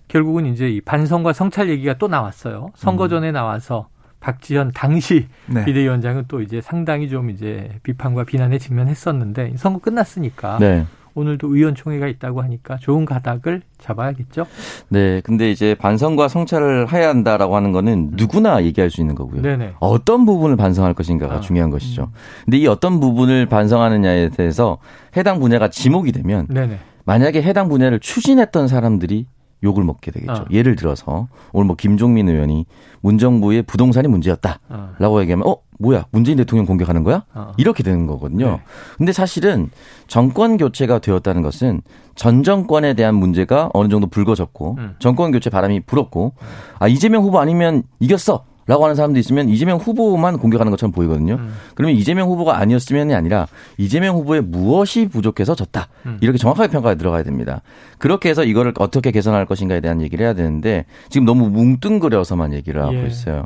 [0.07, 2.71] 결국은 이제 이 반성과 성찰 얘기가 또 나왔어요.
[2.75, 3.09] 선거 음.
[3.09, 3.89] 전에 나와서
[4.19, 5.65] 박지현 당시 네.
[5.65, 10.85] 비대위원장은 또 이제 상당히 좀 이제 비판과 비난에 직면했었는데 선거 끝났으니까 네.
[11.15, 14.45] 오늘도 의원총회가 있다고 하니까 좋은 가닥을 잡아야겠죠.
[14.89, 15.21] 네.
[15.21, 18.11] 근데 이제 반성과 성찰을 해야 한다라고 하는 거는 음.
[18.13, 19.41] 누구나 얘기할 수 있는 거고요.
[19.41, 19.75] 네네.
[19.79, 21.39] 어떤 부분을 반성할 것인가가 아.
[21.39, 22.03] 중요한 것이죠.
[22.03, 22.19] 음.
[22.45, 24.77] 근데 이 어떤 부분을 반성하느냐에 대해서
[25.15, 26.79] 해당 분야가 지목이 되면 네네.
[27.05, 29.27] 만약에 해당 분야를 추진했던 사람들이
[29.63, 30.33] 욕을 먹게 되겠죠.
[30.33, 30.45] 어.
[30.51, 32.65] 예를 들어서 오늘 뭐 김종민 의원이
[33.01, 35.21] 문정부의 부동산이 문제였다라고 어.
[35.21, 37.23] 얘기하면 어 뭐야 문재인 대통령 공격하는 거야?
[37.33, 37.53] 어.
[37.57, 38.45] 이렇게 되는 거거든요.
[38.51, 38.61] 네.
[38.97, 39.69] 근데 사실은
[40.07, 41.81] 정권 교체가 되었다는 것은
[42.15, 44.95] 전 정권에 대한 문제가 어느 정도 불거졌고 음.
[44.99, 46.33] 정권 교체 바람이 불었고
[46.79, 48.45] 아 이재명 후보 아니면 이겼어.
[48.67, 51.35] 라고 하는 사람도 있으면 이재명 후보만 공격하는 것처럼 보이거든요.
[51.35, 51.53] 음.
[51.75, 53.47] 그러면 이재명 후보가 아니었으면이 아니라
[53.77, 55.87] 이재명 후보의 무엇이 부족해서 졌다.
[56.07, 56.17] 음.
[56.21, 57.61] 이렇게 정확하게 평가가 들어가야 됩니다.
[57.99, 62.95] 그렇게 해서 이거를 어떻게 개선할 것인가에 대한 얘기를 해야 되는데 지금 너무 뭉뚱그려서만 얘기를 하고
[62.95, 63.05] 예.
[63.05, 63.45] 있어요.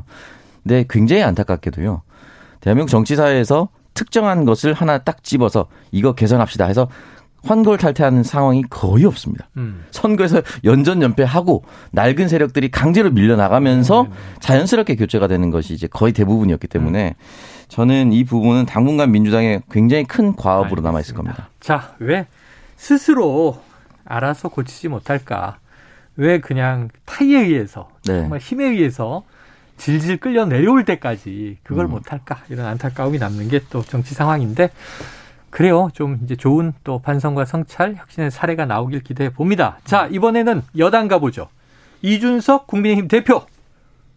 [0.62, 2.02] 근데 굉장히 안타깝게도요.
[2.60, 6.88] 대한민국 정치사회에서 특정한 것을 하나 딱 집어서 이거 개선합시다 해서
[7.44, 9.48] 환골 탈퇴하는 상황이 거의 없습니다.
[9.56, 9.84] 음.
[9.90, 14.10] 선거에서 연전 연패하고 낡은 세력들이 강제로 밀려나가면서 네.
[14.40, 17.24] 자연스럽게 교체가 되는 것이 이제 거의 대부분이었기 때문에 음.
[17.68, 21.48] 저는 이 부분은 당분간 민주당의 굉장히 큰 과업으로 남아 있을 겁니다.
[21.60, 22.26] 자, 왜
[22.76, 23.60] 스스로
[24.04, 25.58] 알아서 고치지 못할까?
[26.16, 28.20] 왜 그냥 타이에 의해서 네.
[28.20, 29.22] 정말 힘에 의해서
[29.76, 31.92] 질질 끌려 내려올 때까지 그걸 음.
[31.92, 32.42] 못할까?
[32.50, 34.70] 이런 안타까움이 남는 게 또 정치 상황인데
[35.50, 35.90] 그래요.
[35.92, 39.78] 좀 이제 좋은 또 반성과 성찰, 혁신의 사례가 나오길 기대해 봅니다.
[39.84, 41.48] 자, 이번에는 여당 가보죠.
[42.02, 43.42] 이준석 국민의힘 대표.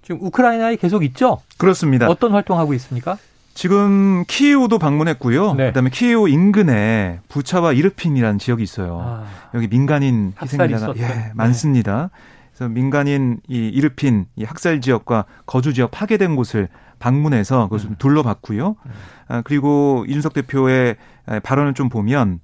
[0.04, 1.41] 지금 우크라이나에 계속 있죠?
[1.58, 2.08] 그렇습니다.
[2.10, 3.17] 어떤 활동하고 있습니까?
[3.54, 5.54] 지금 키이우도 방문했고요.
[5.54, 5.67] 네.
[5.67, 9.00] 그다음에 키이우 인근에 부차와 이르핀이라는 지역이 있어요.
[9.02, 11.32] 아, 여기 민간인 희생자가 예, 네.
[11.36, 12.10] 많습니다.
[12.52, 16.67] 그래서 민간인 이 이르핀 이 학살 지역과 거주 지역 파괴된 곳을
[17.04, 17.96] 방문해서 그것을 음.
[17.98, 18.76] 둘러봤고요.
[18.86, 18.92] 음.
[19.28, 20.96] 아, 그리고 이준석 대표의
[21.44, 22.39] 발언을 좀 보면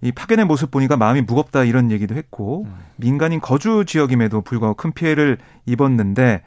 [0.00, 2.74] 이 파견의 모습 보니까 마음이 무겁다 이런 얘기도 했고 음.
[2.96, 6.42] 민간인 거주 지역임에도 불구하고 큰 피해를 입었는데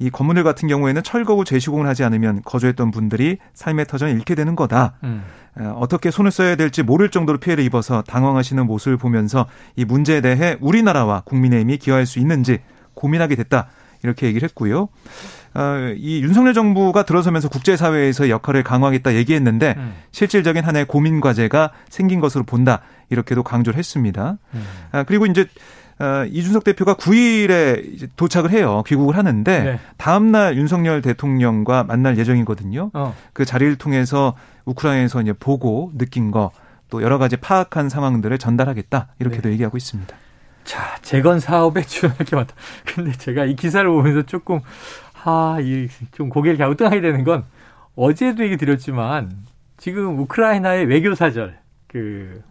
[0.00, 4.94] 이 건물들 같은 경우에는 철거고 재시공을 하지 않으면 거주했던 분들이 삶의 터전을 잃게 되는 거다.
[5.04, 5.22] 음.
[5.56, 10.56] 어, 어떻게 손을 써야 될지 모를 정도로 피해를 입어서 당황하시는 모습을 보면서 이 문제에 대해
[10.60, 12.58] 우리나라와 국민의힘이 기여할 수 있는지
[12.94, 13.68] 고민하게 됐다.
[14.02, 14.88] 이렇게 얘기를 했고요.
[15.58, 19.94] 어, 이 윤석열 정부가 들어서면서 국제사회에서 역할을 강화하겠다 얘기했는데 음.
[20.12, 24.38] 실질적인 하나의 고민 과제가 생긴 것으로 본다 이렇게도 강조를 했습니다.
[24.54, 24.64] 음.
[24.92, 25.46] 아, 그리고 이제
[25.98, 28.84] 어, 이준석 대표가 9일에 도착을 해요.
[28.86, 29.80] 귀국을 하는데 네.
[29.96, 32.90] 다음 날 윤석열 대통령과 만날 예정이거든요.
[32.94, 33.16] 어.
[33.32, 36.50] 그 자리를 통해서 우크라이나에서 이제 보고 느낀 거
[36.90, 39.52] 또 여러 가지 파악한 상황들을 전달하겠다 이렇게도 네.
[39.54, 40.16] 얘기하고 있습니다.
[40.64, 42.54] 자, 재건 사업에 지원할 게 많다.
[42.84, 44.60] 근데 제가 이 기사를 보면서 조금
[45.24, 47.44] 아, 이좀 고개를 갸우뚱하게 되는 건
[47.96, 49.30] 어제도 얘기 드렸지만
[49.76, 52.42] 지금 우크라이나의 외교사절 그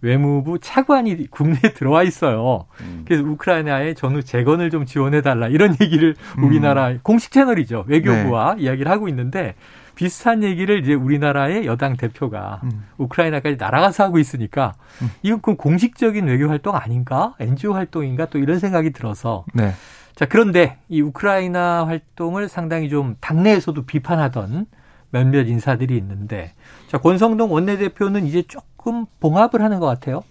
[0.00, 2.66] 외무부 차관이 국내에 들어와 있어요.
[2.80, 3.04] 음.
[3.06, 6.44] 그래서 우크라이나의 전후 재건을 좀 지원해 달라 이런 얘기를 음.
[6.44, 7.00] 우리나라 음.
[7.02, 8.62] 공식 채널이죠 외교부와 네.
[8.62, 9.54] 이야기를 하고 있는데
[9.94, 12.84] 비슷한 얘기를 이제 우리나라의 여당 대표가 음.
[12.98, 15.10] 우크라이나까지 날아가서 하고 있으니까 음.
[15.22, 19.72] 이건 그 공식적인 외교 활동 아닌가 NGO 활동인가 또 이런 생각이 들어서 네.
[20.16, 24.66] 자, 그런데 이 우크라이나 활동을 상당히 좀 당내에서도 비판하던
[25.10, 26.52] 몇몇 인사들이 있는데
[26.88, 30.24] 자, 권성동 원내대표는 이제 조금 봉합을 하는 것 같아요.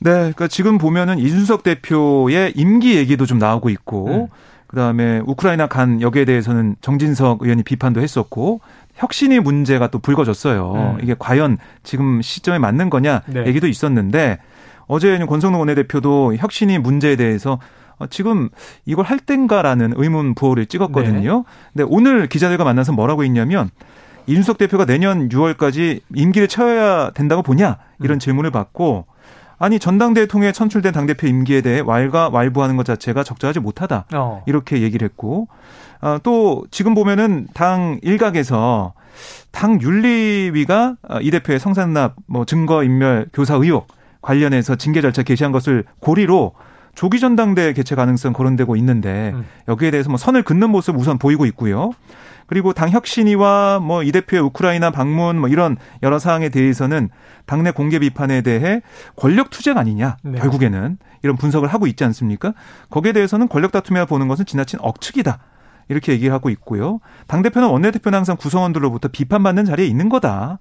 [0.00, 4.26] 네, 그러니까 지금 보면은 이준석 대표의 임기 얘기도 좀 나오고 있고 음.
[4.66, 8.60] 그다음에 우크라이나 간 여기에 대해서는 정진석 의원이 비판도 했었고
[8.94, 10.72] 혁신이 문제가 또 불거졌어요.
[10.74, 10.98] 음.
[11.02, 13.46] 이게 과연 지금 시점에 맞는 거냐 네.
[13.46, 14.38] 얘기도 있었는데
[14.88, 17.58] 어제 권성동 원내대표도 혁신이 문제에 대해서 어,
[18.10, 18.48] 지금
[18.86, 21.36] 이걸 할 땐가라는 의문 부호를 찍었거든요.
[21.38, 21.44] 네.
[21.72, 23.70] 근데 오늘 기자들과 만나서 뭐라고 했냐면
[24.26, 28.18] 이준석 대표가 내년 6월까지 임기를 채워야 된다고 보냐 이런 음.
[28.18, 29.06] 질문을 받고
[29.58, 34.42] 아니 전당대회 통해 선출된 당대표 임기에 대해 왈가왈부하는 것 자체가 적절하지 못하다 어.
[34.46, 35.48] 이렇게 얘기를 했고
[36.00, 38.92] 어, 또 지금 보면은 당 일각에서
[39.52, 43.86] 당 윤리위가 어, 이 대표의 성산납 뭐 증거 인멸 교사 의혹
[44.20, 46.54] 관련해서 징계 절차 개시한 것을 고리로
[46.94, 49.44] 조기 전당대 개최 가능성 거론되고 있는데 음.
[49.68, 51.92] 여기에 대해서 뭐 선을 긋는 모습 우선 보이고 있고요.
[52.46, 57.08] 그리고 당 혁신위와 뭐 이 대표의 우크라이나 방문 뭐 이런 여러 사항에 대해서는
[57.46, 58.82] 당내 공개 비판에 대해
[59.16, 60.38] 권력 투쟁 아니냐 네.
[60.38, 62.52] 결국에는 이런 분석을 하고 있지 않습니까?
[62.90, 65.38] 거기에 대해서는 권력 다툼이라 보는 것은 지나친 억측이다.
[65.88, 67.00] 이렇게 얘기를 하고 있고요.
[67.26, 70.58] 당대표는 원내대표는 항상 구성원들로부터 비판받는 자리에 있는 거다.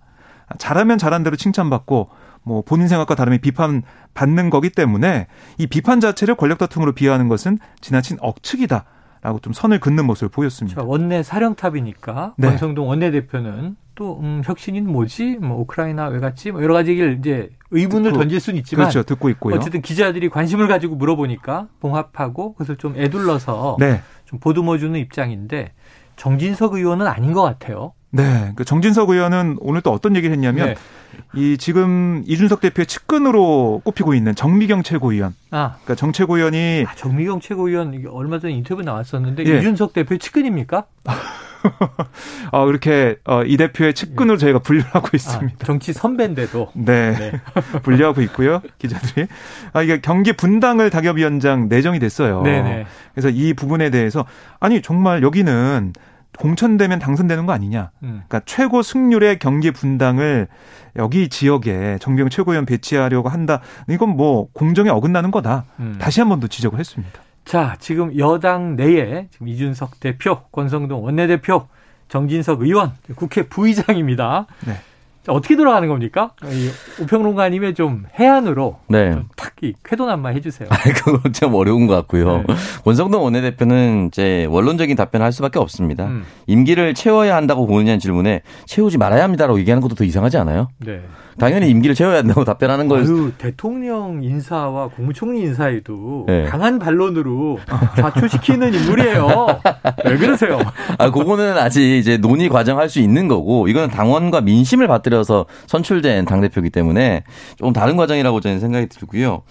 [0.58, 2.10] 잘하면 잘한 대로 칭찬받고
[2.44, 3.84] 뭐 본인 생각과 다르게 비판
[4.14, 8.86] 받는 거기 때문에 이 비판 자체를 권력 다툼으로 비하하는 것은 지나친 억측이다.
[9.24, 10.82] 라고 좀 선을 긋는 모습을 보였습니다.
[10.84, 12.48] 원내 사령탑이니까 네.
[12.48, 15.38] 권성동 원내대표는 또 음, 혁신인 뭐지?
[15.40, 16.52] 뭐 우크라이나 왜 갔지?
[16.52, 19.04] 뭐 여러 가지 얘기를 이제 의문을 듣고, 던질 수는 있지만 그렇죠.
[19.04, 19.56] 듣고 있고요.
[19.56, 24.02] 어쨌든 기자들이 관심을 가지고 물어보니까 봉합하고 그것을 좀 애둘러서 네.
[24.26, 25.74] 좀 보듬어 주는 입장인데
[26.16, 27.94] 정진석 의원은 아닌 것 같아요.
[28.12, 28.52] 네.
[28.56, 30.76] 그 정진석 의원은 오늘 또 어떤 얘기를 했냐면 네.
[31.34, 35.34] 이 지금 이준석 대표의 측근으로 꼽히고 있는 정미경 최고위원.
[35.52, 35.76] 아.
[35.84, 39.58] 그러니까 정 최고위원이 아, 정미경 최고위원 얼마 전에 인터뷰 나왔었는데 예.
[39.60, 40.86] 이준석 대표의 측근입니까?
[42.52, 45.58] 어, 이렇게 어, 이 대표의 측근으로 저희가 분류하고 아, 있습니다.
[45.62, 46.71] 아, 정치 선배인데도.
[46.74, 47.13] 네.
[47.13, 47.32] 네.
[47.84, 48.62] 분류하고 있고요.
[48.78, 49.28] 기자들이.
[49.74, 52.41] 아, 이게 경기 분당을 당협위원장 내정이 됐어요.
[52.41, 52.62] 네네.
[52.63, 52.86] 네.
[53.13, 54.26] 그래서 이 부분에 대해서
[54.60, 55.93] 아니 정말 여기는
[56.42, 57.92] 공천되면 당선되는 거 아니냐.
[58.02, 58.24] 음.
[58.28, 60.48] 그러니까 최고 승률의 경기 분당을
[60.96, 63.62] 여기 지역에 정병 최고위원 배치하려고 한다.
[63.88, 65.66] 이건 뭐 공정에 어긋나는 거다.
[65.80, 65.98] 음.
[66.02, 67.22] 다시 한 번 더 지적을 했습니다.
[67.46, 71.68] 자, 지금 여당 내에 지금 이준석 대표, 권성동 원내대표,
[72.08, 74.48] 정진석 의원, 국회 부의장입니다.
[74.66, 74.74] 네.
[75.28, 76.32] 어떻게 돌아가는 겁니까?
[77.00, 79.16] 우평론가님의 좀 해안으로 네.
[79.36, 80.68] 탁이 쾌도난마 해주세요.
[80.72, 82.38] 아, 그건 좀 어려운 것 같고요.
[82.48, 82.56] 네.
[82.86, 86.08] 원성동 원내대표는 이제 원론적인 답변을 할 수밖에 없습니다.
[86.08, 86.26] 음.
[86.48, 90.70] 임기를 채워야 한다고 보느냐는 질문에 채우지 말아야 합니다라고 얘기하는 것도 더 이상하지 않아요?
[90.80, 91.02] 네.
[91.38, 93.02] 당연히 임기를 채워야 한다고 답변하는 걸.
[93.02, 96.46] 아유, 대통령 인사와 국무총리 인사에도 네.
[96.46, 97.60] 강한 반론으로
[97.96, 99.62] 좌초시키는 인물이에요.
[100.06, 100.60] 왜 그러세요?
[100.98, 106.70] 아, 그거는 아직 이제 논의 과정할 수 있는 거고, 이거는 당원과 민심을 받들여서 선출된 당대표이기
[106.70, 107.24] 때문에
[107.58, 109.44] 조금 다른 과정이라고 저는 생각이 들고요.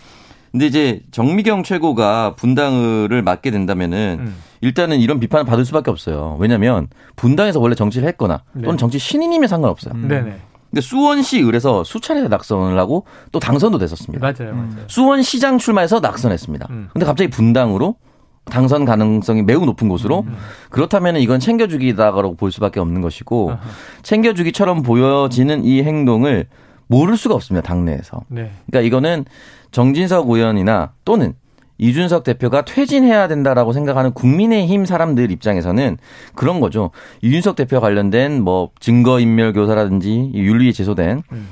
[0.50, 4.34] 근데 이제 정미경 최고가 분당을 맡게 된다면은 음.
[4.60, 6.36] 일단은 이런 비판을 받을 수밖에 없어요.
[6.40, 8.76] 왜냐하면 분당에서 원래 정치를 했거나 또는 네.
[8.76, 9.94] 정치 신인이면 상관없어요.
[9.94, 10.40] 음.
[10.70, 14.24] 근데 수원시 을에서 수차례 낙선을 하고 또 당선도 됐었습니다.
[14.24, 14.84] 맞아요, 맞아요.
[14.86, 16.68] 수원시장 출마해서 낙선했습니다.
[16.70, 16.88] 음.
[16.92, 17.96] 근데 갑자기 분당으로
[18.44, 20.36] 당선 가능성이 매우 높은 곳으로 음.
[20.70, 23.60] 그렇다면 이건 챙겨주기다라고 볼 수밖에 없는 것이고 아하.
[24.02, 26.46] 챙겨주기처럼 보여지는 이 행동을
[26.86, 28.22] 모를 수가 없습니다 당내에서.
[28.28, 28.50] 네.
[28.66, 29.24] 그러니까 이거는
[29.70, 31.34] 정진석 의원이나 또는
[31.80, 35.96] 이준석 대표가 퇴진해야 된다라고 생각하는 국민의힘 사람들 입장에서는
[36.34, 36.90] 그런 거죠.
[37.22, 41.48] 이준석 대표 관련된 뭐 증거인멸 교사라든지 윤리에 제소된 음.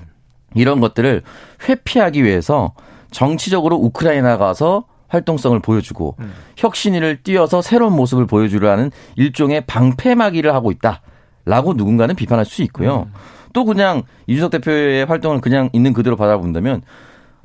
[0.54, 1.22] 이런 것들을
[1.66, 2.74] 회피하기 위해서
[3.10, 6.32] 정치적으로 우크라이나 가서 활동성을 보여주고 음.
[6.58, 13.06] 혁신위를 띄어서 새로운 모습을 보여주려는 일종의 방패막이를 하고 있다라고 누군가는 비판할 수 있고요.
[13.08, 13.14] 음.
[13.54, 16.82] 또 그냥 이준석 대표의 활동을 그냥 있는 그대로 받아본다면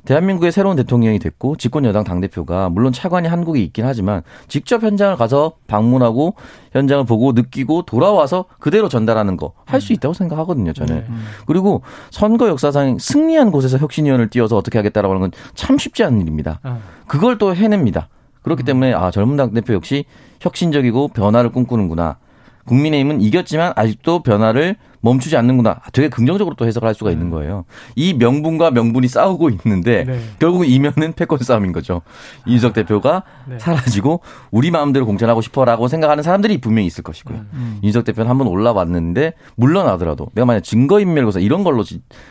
[0.04, 5.16] 대한민국의 새로운 대통령이 됐고 집권 여당 당 대표가 물론 차관이 한국에 있긴 하지만 직접 현장을
[5.16, 6.34] 가서 방문하고
[6.72, 11.06] 현장을 보고 느끼고 돌아와서 그대로 전달하는 거 할 수 있다고 생각하거든요 저는 네.
[11.46, 16.60] 그리고 선거 역사상 승리한 곳에서 혁신위원을 띄워서 어떻게 하겠다라고 하는 건 참 쉽지 않은 일입니다
[16.62, 16.78] 아.
[17.06, 18.08] 그걸 또 해냅니다
[18.42, 18.64] 그렇기 음.
[18.64, 20.04] 때문에 아 젊은 당 대표 역시
[20.40, 22.18] 혁신적이고 변화를 꿈꾸는구나
[22.66, 25.80] 국민의힘은 이겼지만 아직도 변화를 멈추지 않는구나.
[25.92, 27.30] 되게 긍정적으로 또 해석을 할 수가 있는 음.
[27.30, 27.66] 거예요.
[27.94, 30.18] 이 명분과 명분이 싸우고 있는데 네.
[30.38, 32.00] 결국 이면은 패권 싸움인 거죠.
[32.46, 33.58] 이준석 대표가 네.
[33.58, 37.36] 사라지고 우리 마음대로 공천하고 싶어라고 생각하는 사람들이 분명히 있을 것이고요.
[37.36, 37.48] 음.
[37.52, 37.78] 음.
[37.82, 41.84] 이준석 대표는 한번 올라왔는데 물러나더라도 내가 만약 증거인멸고사 이런 걸로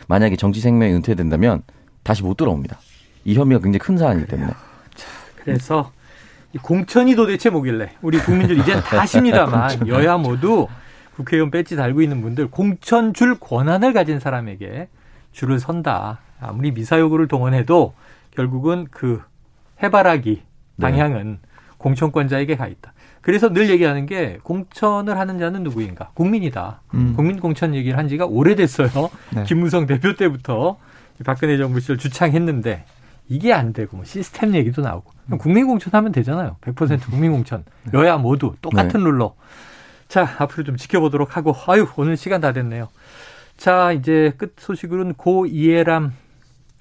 [0.08, 1.62] 만약에 정치 생명이 은퇴된다면
[2.02, 2.76] 다시 못 들어옵니다.
[3.24, 4.50] 이 혐의가 굉장히 큰 사안이기 때문에.
[4.50, 5.06] 자,
[5.44, 5.92] 그래서
[6.60, 10.66] 공천이 도대체 뭐길래 우리 국민들 이제 다 아십니다만 여야 모두
[11.16, 14.88] 국회의원 배지 달고 있는 분들 공천 줄 권한을 가진 사람에게
[15.32, 16.20] 줄을 선다.
[16.40, 17.94] 아무리 미사여구를 동원해도
[18.32, 19.22] 결국은 그
[19.82, 20.42] 해바라기
[20.76, 20.82] 네.
[20.82, 21.48] 방향은 네.
[21.78, 22.92] 공천권자에게 가 있다.
[23.20, 26.10] 그래서 늘 얘기하는 게 공천을 하는 자는 누구인가?
[26.14, 26.82] 국민이다.
[26.94, 27.14] 음.
[27.16, 29.10] 국민 공천 얘기를 한 지가 오래됐어요.
[29.34, 29.44] 네.
[29.44, 30.78] 김무성 대표 때부터
[31.24, 32.84] 박근혜 정부 시절 주창했는데
[33.28, 36.56] 이게 안 되고 뭐 시스템 얘기도 나오고 국민 공천하면 되잖아요.
[36.60, 37.64] 100% 국민 공천.
[37.94, 39.04] 여야 모두 똑같은 네.
[39.04, 39.34] 룰로.
[40.14, 42.88] 자, 앞으로 좀 지켜보도록 하고 아유, 오늘 시간 다 됐네요.
[43.56, 46.12] 자, 이제 끝 소식으로는 고 이해람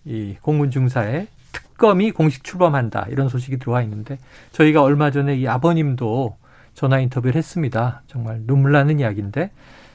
[0.05, 3.07] 이 공군 중사의 특검이 공식 출범한다.
[3.09, 4.19] 이런 소식이 들어와 있는데
[4.51, 6.37] 저희가 얼마 전에 이 아버님도
[6.75, 8.03] 전화 인터뷰를 했습니다.
[8.05, 9.49] 정말 눈물 나는 이야기인데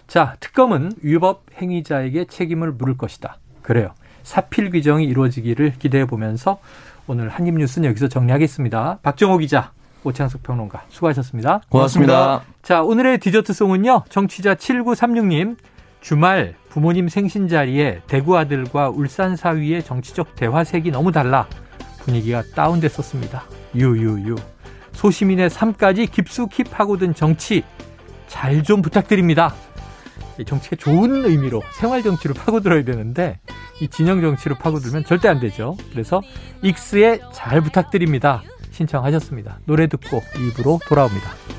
[0.08, 3.36] 자, 특검은 위법 행위자에게 책임을 물을 것이다.
[3.62, 3.94] 그래요.
[4.24, 6.58] 사필 규정이 이루어지기를 기대해 보면서
[7.06, 8.98] 오늘 한입뉴스는 여기서 정리하겠습니다.
[9.04, 9.70] 박정호 기자,
[10.04, 11.62] 오창석 평론가 수고하셨습니다.
[11.68, 12.14] 고맙습니다.
[12.14, 12.54] 고맙습니다.
[12.62, 14.04] 자, 오늘의 디저트송은요.
[14.08, 15.56] 정치자 7936님
[16.00, 21.46] 주말 부모님 생신 자리에 대구 아들과 울산 사위의 정치적 대화색이 너무 달라
[22.00, 23.42] 분위기가 다운됐었습니다.
[23.74, 24.36] 유유유.
[24.92, 27.62] 소시민의 삶까지 깊숙이 파고든 정치
[28.28, 29.54] 잘 좀 부탁드립니다.
[30.46, 33.40] 정치가 좋은 의미로 생활 정치로 파고들어야 되는데
[33.80, 35.76] 이 진영 정치로 파고들면 절대 안 되죠.
[35.92, 36.20] 그래서
[36.62, 38.42] 익스에 잘 부탁드립니다.
[38.78, 39.60] 신청하셨습니다.
[39.66, 41.57] 노래 듣고 입으로 돌아옵니다.